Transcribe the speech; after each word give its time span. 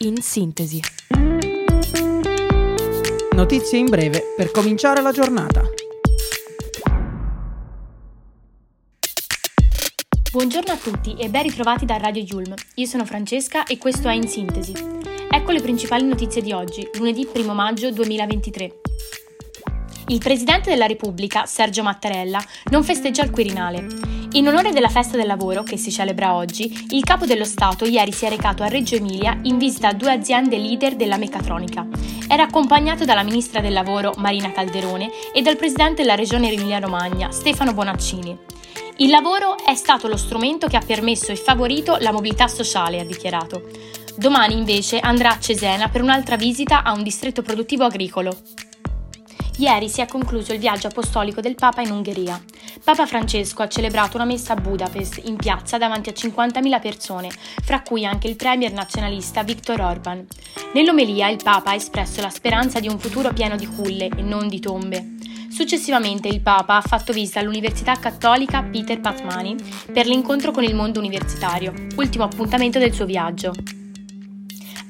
In 0.00 0.20
sintesi. 0.20 0.78
Notizie 3.34 3.78
in 3.78 3.86
breve 3.86 4.34
per 4.36 4.50
cominciare 4.50 5.00
la 5.00 5.10
giornata. 5.10 5.62
Buongiorno 10.30 10.70
a 10.70 10.76
tutti 10.76 11.16
e 11.16 11.30
ben 11.30 11.44
ritrovati 11.44 11.86
da 11.86 11.96
Radio 11.96 12.22
Yulm. 12.22 12.52
Io 12.74 12.86
sono 12.86 13.06
Francesca 13.06 13.64
e 13.64 13.78
questo 13.78 14.08
è 14.08 14.12
In 14.12 14.28
Sintesi. 14.28 14.74
Ecco 15.30 15.52
le 15.52 15.62
principali 15.62 16.04
notizie 16.04 16.42
di 16.42 16.52
oggi, 16.52 16.86
lunedì 16.98 17.26
1 17.32 17.54
maggio 17.54 17.90
2023. 17.90 18.85
Il 20.08 20.18
Presidente 20.18 20.70
della 20.70 20.86
Repubblica, 20.86 21.46
Sergio 21.46 21.82
Mattarella, 21.82 22.40
non 22.70 22.84
festeggia 22.84 23.24
il 23.24 23.30
Quirinale. 23.30 23.88
In 24.34 24.46
onore 24.46 24.70
della 24.70 24.88
festa 24.88 25.16
del 25.16 25.26
lavoro, 25.26 25.64
che 25.64 25.76
si 25.76 25.90
celebra 25.90 26.34
oggi, 26.34 26.86
il 26.90 27.02
Capo 27.02 27.26
dello 27.26 27.44
Stato 27.44 27.84
ieri 27.84 28.12
si 28.12 28.24
è 28.24 28.28
recato 28.28 28.62
a 28.62 28.68
Reggio 28.68 28.94
Emilia 28.94 29.36
in 29.42 29.58
visita 29.58 29.88
a 29.88 29.94
due 29.94 30.12
aziende 30.12 30.58
leader 30.58 30.94
della 30.94 31.16
meccatronica. 31.16 31.84
Era 32.28 32.44
accompagnato 32.44 33.04
dalla 33.04 33.24
Ministra 33.24 33.60
del 33.60 33.72
Lavoro, 33.72 34.12
Marina 34.18 34.52
Calderone, 34.52 35.10
e 35.34 35.42
dal 35.42 35.56
Presidente 35.56 36.02
della 36.02 36.14
Regione 36.14 36.52
Emilia-Romagna, 36.52 37.32
Stefano 37.32 37.74
Bonaccini. 37.74 38.38
Il 38.98 39.10
lavoro 39.10 39.56
è 39.58 39.74
stato 39.74 40.06
lo 40.06 40.16
strumento 40.16 40.68
che 40.68 40.76
ha 40.76 40.82
permesso 40.86 41.32
e 41.32 41.36
favorito 41.36 41.96
la 41.98 42.12
mobilità 42.12 42.46
sociale, 42.46 43.00
ha 43.00 43.04
dichiarato. 43.04 43.64
Domani 44.16 44.54
invece 44.54 45.00
andrà 45.00 45.30
a 45.30 45.40
Cesena 45.40 45.88
per 45.88 46.00
un'altra 46.00 46.36
visita 46.36 46.84
a 46.84 46.92
un 46.92 47.02
distretto 47.02 47.42
produttivo 47.42 47.84
agricolo. 47.84 48.34
Ieri 49.58 49.88
si 49.88 50.02
è 50.02 50.06
concluso 50.06 50.52
il 50.52 50.58
viaggio 50.58 50.88
apostolico 50.88 51.40
del 51.40 51.54
Papa 51.54 51.80
in 51.80 51.90
Ungheria. 51.90 52.38
Papa 52.84 53.06
Francesco 53.06 53.62
ha 53.62 53.68
celebrato 53.68 54.16
una 54.16 54.26
messa 54.26 54.52
a 54.52 54.56
Budapest 54.56 55.22
in 55.24 55.36
piazza 55.36 55.78
davanti 55.78 56.10
a 56.10 56.12
50.000 56.12 56.80
persone, 56.80 57.30
fra 57.64 57.80
cui 57.80 58.04
anche 58.04 58.28
il 58.28 58.36
premier 58.36 58.72
nazionalista 58.72 59.42
Viktor 59.44 59.80
Orban. 59.80 60.26
Nell'omelia 60.74 61.30
il 61.30 61.40
Papa 61.42 61.70
ha 61.70 61.74
espresso 61.74 62.20
la 62.20 62.28
speranza 62.28 62.80
di 62.80 62.88
un 62.88 62.98
futuro 62.98 63.32
pieno 63.32 63.56
di 63.56 63.66
culle 63.66 64.08
e 64.14 64.20
non 64.20 64.46
di 64.48 64.60
tombe. 64.60 65.14
Successivamente 65.48 66.28
il 66.28 66.42
Papa 66.42 66.76
ha 66.76 66.82
fatto 66.82 67.14
visita 67.14 67.40
all'Università 67.40 67.94
Cattolica 67.94 68.62
Peter 68.62 69.00
Patmani 69.00 69.56
per 69.90 70.06
l'incontro 70.06 70.50
con 70.50 70.64
il 70.64 70.74
mondo 70.74 70.98
universitario, 70.98 71.72
ultimo 71.96 72.24
appuntamento 72.24 72.78
del 72.78 72.92
suo 72.92 73.06
viaggio. 73.06 73.54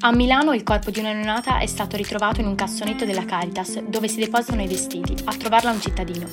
A 0.00 0.12
Milano 0.12 0.52
il 0.52 0.62
corpo 0.62 0.90
di 0.90 1.00
una 1.00 1.12
neonata 1.12 1.58
è 1.58 1.66
stato 1.66 1.96
ritrovato 1.96 2.40
in 2.40 2.46
un 2.46 2.54
cassonetto 2.54 3.06
della 3.06 3.24
Caritas, 3.24 3.80
dove 3.80 4.08
si 4.08 4.20
depositano 4.20 4.62
i 4.62 4.68
vestiti, 4.68 5.16
a 5.24 5.34
trovarla 5.34 5.70
un 5.70 5.80
cittadino. 5.80 6.28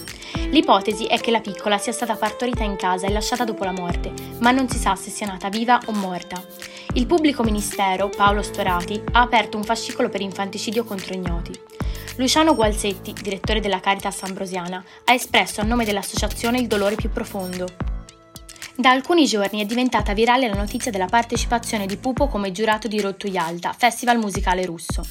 L'ipotesi 0.52 1.06
è 1.06 1.18
che 1.20 1.32
la 1.32 1.40
piccola 1.40 1.78
sia 1.78 1.94
stata 1.94 2.16
partorita 2.16 2.64
in 2.64 2.76
casa 2.76 3.08
e 3.08 3.12
lasciata 3.12 3.46
dopo 3.46 3.64
la 3.64 3.72
morte, 3.72 4.12
ma 4.40 4.52
non 4.52 4.68
si 4.68 4.78
sa 4.78 4.96
se 4.96 5.10
sia 5.10 5.28
nata 5.28 5.48
viva 5.48 5.80
o 5.86 5.94
morta. 5.94 6.44
Il 6.96 7.08
pubblico 7.08 7.42
ministero, 7.42 8.10
Paolo 8.10 8.42
Storati, 8.42 9.02
ha 9.14 9.22
aperto 9.22 9.56
un 9.56 9.64
fascicolo 9.64 10.10
per 10.10 10.22
infanticidio 10.22 10.84
contro 10.84 11.14
ignoti. 11.14 11.58
Luciano 12.18 12.56
Gualzetti, 12.56 13.14
direttore 13.14 13.62
della 13.62 13.80
Caritas 13.80 14.24
Ambrosiana, 14.24 14.84
ha 15.06 15.14
espresso 15.14 15.62
a 15.62 15.64
nome 15.64 15.86
dell'associazione 15.86 16.60
il 16.60 16.68
dolore 16.68 16.96
più 16.96 17.10
profondo. 17.10 17.93
Da 18.76 18.90
alcuni 18.90 19.26
giorni 19.26 19.62
è 19.62 19.66
diventata 19.66 20.14
virale 20.14 20.48
la 20.48 20.56
notizia 20.56 20.90
della 20.90 21.06
partecipazione 21.06 21.86
di 21.86 21.98
Pupo 21.98 22.28
come 22.28 22.52
giurato 22.52 22.88
di 22.88 23.00
Rottu 23.00 23.28
Yalta, 23.28 23.72
festival 23.72 24.18
musicale 24.18 24.66
russo. 24.66 25.06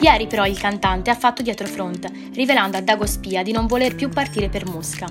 Ieri 0.00 0.26
però 0.26 0.46
il 0.46 0.58
cantante 0.58 1.10
ha 1.10 1.14
fatto 1.14 1.42
dietrofront, 1.42 2.10
rivelando 2.32 2.78
a 2.78 2.80
Dago 2.80 3.04
Spia 3.04 3.42
di 3.42 3.52
non 3.52 3.66
voler 3.66 3.94
più 3.94 4.08
partire 4.08 4.48
per 4.48 4.66
Mosca. 4.66 5.06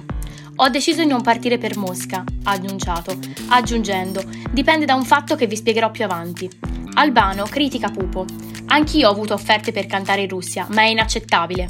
Ho 0.56 0.70
deciso 0.70 1.04
di 1.04 1.08
non 1.08 1.22
partire 1.22 1.60
per 1.60 1.78
Mosca, 1.78 2.24
ha 2.44 2.52
annunciato, 2.52 3.16
aggiungendo, 3.50 4.24
dipende 4.50 4.86
da 4.86 4.96
un 4.96 5.06
fatto 5.06 5.36
che 5.36 5.46
vi 5.46 5.56
spiegherò 5.56 5.92
più 5.92 6.04
avanti. 6.04 6.50
Albano 6.96 7.44
critica 7.44 7.90
Pupo. 7.90 8.26
Anch'io 8.68 9.08
ho 9.08 9.12
avuto 9.12 9.36
offerte 9.36 9.72
per 9.72 9.86
cantare 9.86 10.22
in 10.22 10.30
Russia, 10.30 10.66
ma 10.72 10.82
è 10.82 10.88
inaccettabile. 10.88 11.68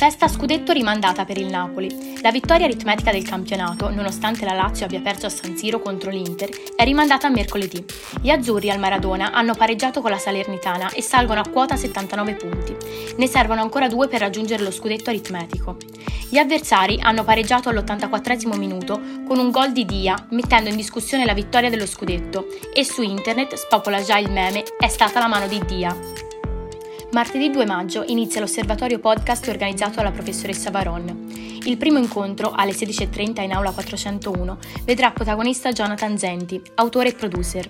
Festa 0.00 0.28
scudetto 0.28 0.72
rimandata 0.72 1.26
per 1.26 1.36
il 1.36 1.48
Napoli. 1.48 2.18
La 2.22 2.30
vittoria 2.30 2.64
aritmetica 2.64 3.12
del 3.12 3.22
campionato, 3.22 3.90
nonostante 3.90 4.46
la 4.46 4.54
Lazio 4.54 4.86
abbia 4.86 5.02
perso 5.02 5.26
a 5.26 5.28
San 5.28 5.58
Siro 5.58 5.78
contro 5.78 6.08
l'Inter, 6.10 6.48
è 6.74 6.84
rimandata 6.84 7.26
a 7.26 7.30
mercoledì. 7.30 7.84
Gli 8.22 8.30
azzurri 8.30 8.70
al 8.70 8.78
Maradona 8.78 9.30
hanno 9.30 9.52
pareggiato 9.52 10.00
con 10.00 10.10
la 10.10 10.16
Salernitana 10.16 10.88
e 10.92 11.02
salgono 11.02 11.40
a 11.40 11.48
quota 11.50 11.76
79 11.76 12.34
punti. 12.34 12.74
Ne 13.18 13.26
servono 13.26 13.60
ancora 13.60 13.88
due 13.88 14.08
per 14.08 14.20
raggiungere 14.20 14.62
lo 14.62 14.70
scudetto 14.70 15.10
aritmetico. 15.10 15.76
Gli 16.30 16.38
avversari 16.38 16.98
hanno 17.02 17.22
pareggiato 17.22 17.68
all'84 17.68 18.56
minuto 18.56 19.02
con 19.26 19.38
un 19.38 19.50
gol 19.50 19.72
di 19.72 19.84
Dia, 19.84 20.16
mettendo 20.30 20.70
in 20.70 20.76
discussione 20.76 21.26
la 21.26 21.34
vittoria 21.34 21.68
dello 21.68 21.86
scudetto, 21.86 22.46
e 22.72 22.84
su 22.84 23.02
internet 23.02 23.52
spopola 23.52 24.02
già 24.02 24.16
il 24.16 24.30
meme 24.30 24.64
È 24.78 24.88
stata 24.88 25.18
la 25.18 25.28
mano 25.28 25.46
di 25.46 25.60
Dia. 25.66 26.19
Martedì 27.12 27.50
2 27.50 27.66
maggio 27.66 28.04
inizia 28.06 28.40
l'osservatorio 28.40 29.00
podcast 29.00 29.48
organizzato 29.48 29.96
dalla 29.96 30.12
professoressa 30.12 30.70
Varon. 30.70 31.58
Il 31.64 31.76
primo 31.76 31.98
incontro, 31.98 32.52
alle 32.52 32.70
16.30 32.70 33.42
in 33.42 33.52
aula 33.52 33.72
401, 33.72 34.58
vedrà 34.84 35.10
protagonista 35.10 35.72
Jonathan 35.72 36.16
Zenti, 36.16 36.62
autore 36.76 37.08
e 37.08 37.14
producer. 37.14 37.68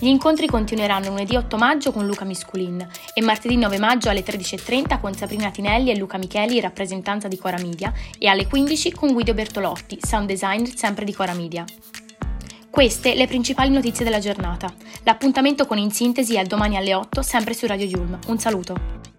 Gli 0.00 0.06
incontri 0.06 0.46
continueranno 0.46 1.08
lunedì 1.08 1.36
8 1.36 1.58
maggio 1.58 1.92
con 1.92 2.06
Luca 2.06 2.24
Misculin 2.24 2.88
e 3.12 3.20
martedì 3.20 3.58
9 3.58 3.78
maggio 3.78 4.08
alle 4.08 4.24
13.30 4.24 4.98
con 5.00 5.12
Sabrina 5.12 5.50
Tinelli 5.50 5.90
e 5.90 5.98
Luca 5.98 6.16
Micheli 6.16 6.54
in 6.54 6.62
rappresentanza 6.62 7.28
di 7.28 7.36
Cora 7.36 7.58
Media 7.58 7.92
e 8.18 8.26
alle 8.26 8.46
15 8.46 8.92
con 8.92 9.12
Guido 9.12 9.34
Bertolotti, 9.34 9.98
sound 10.00 10.28
designer 10.28 10.74
sempre 10.74 11.04
di 11.04 11.12
Cora 11.12 11.34
Media. 11.34 11.62
Queste 12.70 13.14
le 13.14 13.26
principali 13.26 13.70
notizie 13.70 14.04
della 14.04 14.18
giornata. 14.18 14.72
L'appuntamento 15.04 15.66
con 15.66 15.78
In 15.78 15.90
Sintesi 15.90 16.36
è 16.36 16.44
domani 16.44 16.76
alle 16.76 16.94
8, 16.94 17.22
sempre 17.22 17.54
su 17.54 17.66
Radio 17.66 17.86
Yulm. 17.86 18.18
Un 18.28 18.38
saluto. 18.38 19.17